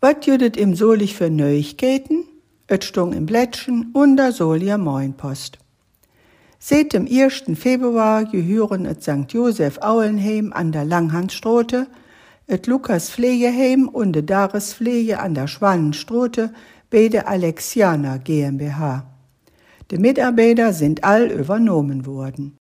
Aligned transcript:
Wat 0.00 0.26
jüdet 0.26 0.56
im 0.56 0.74
Solich 0.74 1.16
für 1.16 1.30
Neuigkeiten? 1.30 2.24
Et 2.68 2.84
stung 2.84 3.12
im 3.12 3.26
Blättchen 3.26 3.90
und 3.92 4.16
da 4.16 4.32
soll 4.32 4.60
Moinpost. 4.76 5.58
Seit 6.58 6.92
dem 6.92 7.06
1. 7.06 7.58
Februar 7.58 8.24
gehören 8.24 8.86
et 8.86 9.02
St. 9.02 9.32
Josef 9.32 9.78
Aulenheim 9.78 10.52
an 10.52 10.72
der 10.72 10.84
Langhandstrote, 10.84 11.86
et 12.46 12.66
Lukas 12.66 13.10
Pflegeheim 13.10 13.88
und 13.88 14.12
de 14.12 14.22
Dares 14.22 14.74
Pflege 14.74 15.20
an 15.20 15.34
der 15.34 15.48
Schwannenstrote 15.48 16.52
bei 16.90 17.08
der 17.08 17.28
Alexianer 17.28 18.18
GmbH. 18.18 19.06
Die 19.90 19.98
Mitarbeiter 19.98 20.72
sind 20.72 21.04
all 21.04 21.30
übernommen 21.30 22.04
worden. 22.04 22.58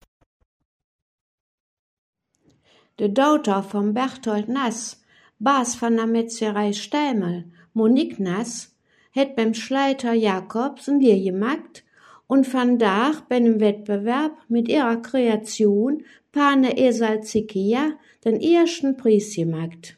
De 2.99 3.09
Dauter 3.09 3.63
vom 3.63 3.95
Berthold 3.95 4.49
Nass, 4.49 5.02
Bas 5.45 5.75
von 5.75 5.97
der 5.97 6.07
Metzgerei 6.07 6.73
Steimel, 6.73 7.47
Monique 7.75 8.21
Nass, 8.21 8.77
het 9.11 9.35
beim 9.35 9.55
Schleiter 9.55 10.13
Jakobs 10.13 10.89
ein 10.89 11.01
Bier 11.01 11.21
gemacht 11.21 11.83
und 12.29 12.47
van 12.47 12.79
Dach 12.79 13.23
bei 13.23 13.39
einem 13.39 13.59
Wettbewerb 13.59 14.37
mit 14.47 14.69
ihrer 14.69 15.03
Kreation 15.03 16.05
Pane 16.31 16.77
Esal 16.77 17.25
Zikia 17.25 17.95
den 18.25 18.41
ersten 18.41 18.97
Preis 18.97 19.35
gemacht. 19.35 19.97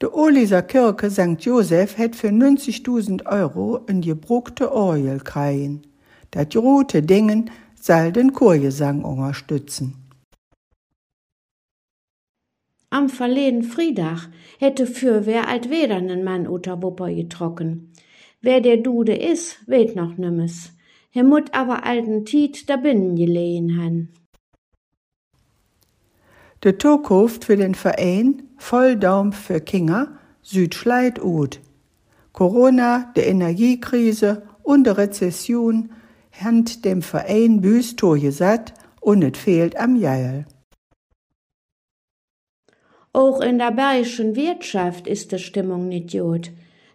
De 0.00 0.08
Oliser 0.12 0.62
Kirke 0.62 1.08
St. 1.08 1.38
Joseph 1.38 1.96
het 1.98 2.16
für 2.16 2.30
90.000 2.30 3.24
Euro 3.26 3.78
en 3.86 4.00
gebruckte 4.00 4.72
Orgel 4.72 5.20
kreien. 5.20 5.86
Dat 6.32 6.56
rote 6.56 7.00
Dingen 7.00 7.48
soll 7.80 8.10
den 8.10 8.32
Chorgesang 8.32 9.04
unterstützen. 9.04 10.01
Am 12.92 13.08
verleden 13.08 13.62
Friedach 13.62 14.28
hätte 14.58 14.86
Fürwehr 14.86 15.48
alt 15.48 15.70
wedernen 15.70 16.24
Mann 16.24 16.46
unter 16.46 16.82
Wupper 16.82 17.10
getrocken. 17.10 17.90
Wer 18.42 18.60
der 18.60 18.76
Dude 18.76 19.16
is, 19.16 19.56
weet 19.66 19.96
noch 19.96 20.18
nimmes. 20.18 20.72
He 21.08 21.22
mut 21.22 21.54
aber 21.54 21.86
alten 21.86 22.26
Tiet 22.26 22.68
da 22.68 22.76
binnen 22.76 23.16
gelehen 23.16 23.78
han. 23.78 24.08
De 26.62 26.74
Tokuft 26.74 27.46
für 27.46 27.56
den 27.56 27.74
Verein 27.74 28.42
Volldaum 28.58 29.32
für 29.32 29.62
Kinder 29.62 30.18
Südschleit 30.42 31.18
ut. 31.18 31.60
Corona, 32.34 33.10
de 33.16 33.24
Energiekrise 33.24 34.42
und 34.62 34.84
de 34.84 34.92
Rezession 34.92 35.92
hand 36.30 36.84
dem 36.84 37.00
Verein 37.00 37.62
büs 37.62 37.96
gesat 37.96 38.74
und 39.00 39.22
et 39.22 39.38
fehlt 39.38 39.78
am 39.78 39.96
Jail. 39.96 40.44
Auch 43.14 43.40
in 43.40 43.58
der 43.58 43.72
bayerischen 43.72 44.36
Wirtschaft 44.36 45.06
ist 45.06 45.32
die 45.32 45.38
Stimmung 45.38 45.88
nicht 45.88 46.12
gut. 46.12 46.50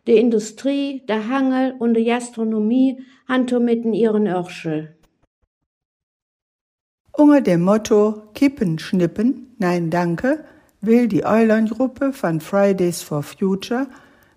Die 0.07 0.17
Industrie, 0.17 1.03
der 1.07 1.27
Hangel 1.27 1.75
und 1.77 1.93
die 1.93 2.05
Gastronomie 2.05 3.03
han 3.27 3.45
mitten 3.63 3.93
ihren 3.93 4.25
Örschel. 4.25 4.95
Unter 7.11 7.41
dem 7.41 7.61
Motto 7.61 8.29
Kippen 8.33 8.79
schnippen, 8.79 9.55
nein 9.59 9.89
danke, 9.89 10.45
will 10.81 11.07
die 11.07 11.25
Eulerngruppe 11.25 12.13
von 12.13 12.39
Fridays 12.39 13.01
for 13.01 13.21
Future 13.21 13.87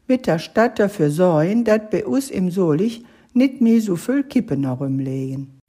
mit 0.07 0.27
der 0.27 0.39
Stadt 0.39 0.79
dafür 0.79 1.11
sorgen, 1.11 1.65
dass 1.65 1.89
bei 1.91 2.05
uns 2.05 2.31
im 2.31 2.51
Solich 2.51 3.05
nicht 3.33 3.61
mehr 3.61 3.81
so 3.81 3.97
viel 3.97 4.25
Kippen 4.25 4.65
herumlegen. 4.65 5.60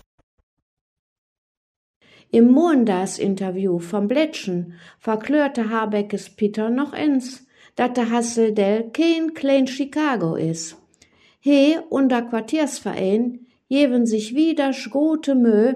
Im 2.34 2.50
Mondas-Interview 2.50 3.80
vom 3.80 4.08
Blättchen 4.08 4.74
verklörte 5.00 5.70
Habeckes 5.70 6.30
Peter 6.30 6.70
noch 6.70 6.94
ins, 6.94 7.46
dat 7.76 7.98
der 7.98 8.10
Hasseldell 8.10 8.90
kein 8.92 9.34
klein 9.34 9.68
Chicago 9.68 10.36
is. 10.36 10.78
He 11.42 11.78
und 11.90 12.10
der 12.10 12.22
Quartiersverein 12.22 13.48
jewen 13.68 14.06
sich 14.06 14.34
wieder 14.34 14.72
schrote 14.72 15.36
Mö, 15.36 15.74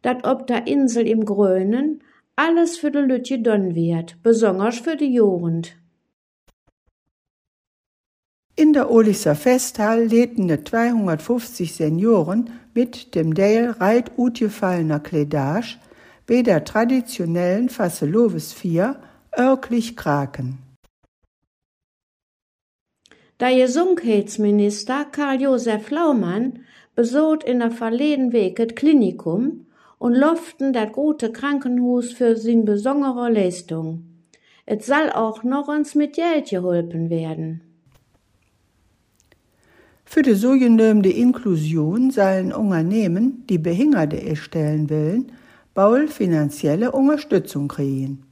dat 0.00 0.26
ob 0.26 0.46
der 0.46 0.66
Insel 0.66 1.06
im 1.06 1.26
Grönen 1.26 2.02
alles 2.36 2.78
für 2.78 2.90
de 2.90 3.02
Lütje 3.02 3.40
donn 3.40 3.74
wird, 3.74 4.16
besonders 4.22 4.78
für 4.78 4.96
die 4.96 5.12
Jugend. 5.12 5.76
In 8.56 8.72
der 8.72 8.90
Olisser 8.90 9.34
Festhall 9.34 10.04
lebten 10.06 10.48
de 10.48 10.64
250 10.64 11.74
Senioren 11.74 12.50
mit 12.74 13.14
dem 13.14 13.34
Dale 13.34 13.78
reit 13.80 14.12
utgefallener 14.16 15.00
Kledage 15.00 15.78
bei 16.28 16.42
der 16.42 16.62
traditionellen 16.62 17.70
Fasseloves 17.70 18.52
4 18.52 19.00
örtlich 19.36 19.96
Kraken. 19.96 20.58
Der 23.40 23.56
Gesundheitsminister 23.56 25.06
Karl-Josef 25.10 25.90
Laumann 25.90 26.58
besot 26.94 27.44
in 27.44 27.60
der 27.60 27.70
verleden 27.70 28.32
Weg 28.32 28.60
et 28.60 28.76
Klinikum 28.76 29.66
und 29.98 30.14
loften 30.14 30.74
dat 30.74 30.92
gute 30.92 31.32
Krankenhus 31.32 32.12
für 32.12 32.36
sin 32.36 32.66
besondere 32.66 33.30
Leistung. 33.30 34.04
Et 34.66 34.84
soll 34.84 35.08
auch 35.14 35.44
noch 35.44 35.68
uns 35.68 35.94
mit 35.94 36.16
Geld 36.16 36.50
geholpen 36.50 37.08
werden. 37.08 37.62
Für 40.04 40.20
die 40.20 40.34
sogenannte 40.34 41.08
Inklusion 41.08 42.10
sollen 42.10 42.52
Unternehmen, 42.52 43.46
die 43.48 43.58
Behinderte 43.58 44.22
erstellen 44.22 44.90
wollen, 44.90 45.32
baul 45.78 46.08
finanzielle 46.08 46.90
Unterstützung 46.90 47.68
kriegen. 47.68 48.24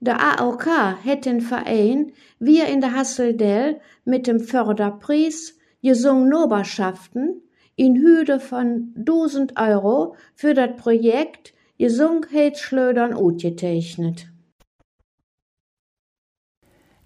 Der 0.00 0.18
AOK 0.18 0.66
het 1.04 1.26
den 1.26 1.42
Verein 1.42 2.12
wie 2.38 2.62
in 2.62 2.80
der 2.80 2.94
Hasseldell 2.94 3.82
mit 4.06 4.26
dem 4.26 4.40
Förderpreis 4.40 5.58
gesungen 5.82 6.30
Noberschaften 6.30 7.42
in 7.76 7.96
Hüde 7.96 8.40
von 8.40 8.94
1000 8.96 9.60
Euro 9.60 10.16
für 10.34 10.54
das 10.54 10.74
Projekt 10.76 11.52
Gesundheitsschlödern 11.76 13.14
utgetechnet. 13.14 14.28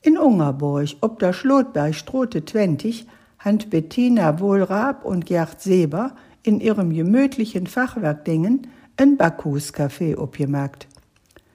In 0.02 0.16
Ungerburg 0.16 0.90
ob 1.00 1.18
der 1.18 1.32
Schlotbergstrote 1.32 2.44
20 2.44 3.08
hand 3.40 3.70
Bettina 3.70 4.38
Wohlrab 4.38 5.04
und 5.04 5.26
Gerd 5.26 5.60
Seber 5.60 6.14
in 6.42 6.60
ihrem 6.60 6.92
gemütlichen 6.92 7.66
Fachwerkdingen 7.66 8.68
ein 8.96 9.16
Backhuscafé 9.16 10.16
opgemacht. 10.16 10.88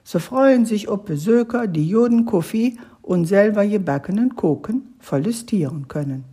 So 0.04 0.18
freuen 0.18 0.64
sich 0.64 0.88
ob 0.88 1.06
Besucher, 1.06 1.66
die 1.66 1.88
Jodenkoffee 1.88 2.76
und 3.02 3.26
selber 3.26 3.66
gebackenen 3.66 4.36
Koken 4.36 4.94
verlustieren 4.98 5.88
können. 5.88 6.24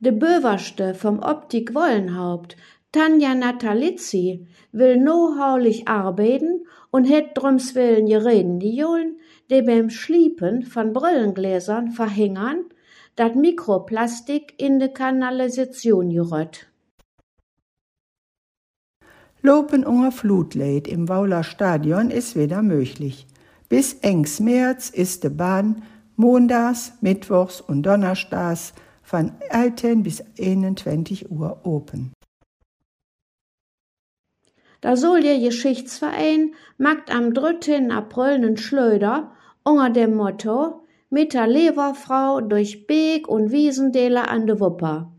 De 0.00 0.12
Böverste 0.12 0.94
vom 0.94 1.20
Optik 1.20 1.74
Wollenhaupt, 1.74 2.56
Tanja 2.92 3.34
Natalizzi, 3.34 4.46
will 4.70 4.98
nohaulich 4.98 5.88
arbeiten 5.88 6.66
und 6.90 7.04
het 7.04 7.34
drums 7.34 7.74
willen 7.74 8.06
gereden 8.06 8.60
die 8.60 8.76
Jolen, 8.76 9.18
die 9.50 9.62
beim 9.62 9.88
Schliepen 9.90 10.62
von 10.62 10.92
Brillengläsern 10.92 11.90
verhängern, 11.90 12.64
dat 13.14 13.34
Mikroplastik 13.34 14.52
in 14.56 14.78
de 14.78 14.92
Kanalisation 14.92 16.10
gerött. 16.10 16.68
Lopen 19.40 19.86
unger 19.86 20.12
Flutleid 20.12 20.88
im 20.88 21.06
Wauler 21.08 21.44
Stadion 21.44 22.10
ist 22.10 22.34
wieder 22.34 22.62
möglich. 22.62 23.26
Bis 23.68 23.94
engs 24.00 24.40
März 24.40 24.90
ist 24.90 25.22
de 25.22 25.30
Bahn 25.30 25.82
montags, 26.16 26.92
mittwochs 27.00 27.60
und 27.60 27.82
donnerstags 27.82 28.72
von 29.02 29.32
18 29.50 30.02
bis 30.02 30.22
21 30.38 31.30
Uhr 31.30 31.60
open. 31.64 32.12
Da 34.80 34.96
soll 34.96 35.22
der 35.22 35.38
Geschichtsverein 35.38 36.54
magt 36.78 37.10
am 37.10 37.32
3. 37.34 37.90
April 37.90 38.38
nen 38.38 38.56
Schlöder 38.56 39.32
unter 39.62 39.90
dem 39.90 40.14
Motto 40.14 40.83
mit 41.14 41.32
der 41.32 41.46
Leverfrau 41.46 42.40
durch 42.40 42.88
Beek 42.88 43.28
und 43.28 43.52
Wiesendeler 43.52 44.28
an 44.28 44.48
de 44.48 44.58
Wupper. 44.58 45.12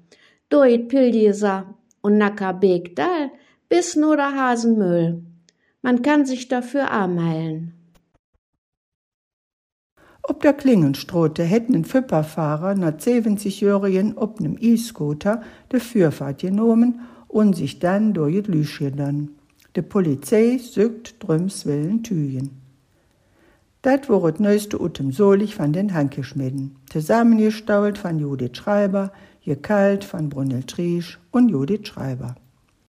Durch 0.49 0.89
Pildieser 0.89 1.73
und 2.01 2.17
Nacker 2.17 2.51
Beek 2.51 2.97
Dall 2.97 3.31
bis 3.69 3.95
nur 3.95 4.17
der 4.17 4.35
Hasenmüll. 4.35 5.23
Man 5.81 6.01
kann 6.01 6.25
sich 6.25 6.49
dafür 6.49 6.91
anmelden. 6.91 7.75
Ob 10.21 10.41
der 10.41 10.51
Klingenstrote 10.51 11.43
hätten 11.43 11.75
ein 11.75 11.85
Füpperfahrer 11.85 12.75
nach 12.75 12.97
70-Jährigen 12.97 14.17
ob 14.17 14.41
nem 14.41 14.57
E-Scooter 14.59 15.43
de 15.71 15.79
Fürfahrt 15.79 16.41
genommen 16.41 16.99
und 17.29 17.55
sich 17.55 17.79
dann 17.79 18.13
durch 18.13 18.35
het 18.35 18.47
Lüschedern. 18.47 19.29
De 19.77 19.81
Polizei 19.81 20.57
sögt 20.57 21.23
drüms 21.23 21.65
willen 21.65 22.03
Tügen. 22.03 22.64
Dat 23.85 24.09
war 24.09 24.23
het 24.23 24.39
neueste 24.39 24.81
Utem 24.81 25.11
Solich 25.11 25.53
von 25.53 25.71
den 25.71 25.93
Hankeschmeden, 25.93 26.75
zusammengestault 26.89 27.99
von 27.99 28.17
Judith 28.17 28.57
Schreiber, 28.57 29.11
gekalt 29.43 30.03
von 30.03 30.27
Brunel 30.27 30.63
Triesch 30.63 31.19
und 31.29 31.49
Judith 31.49 31.89
Schreiber. 31.89 32.33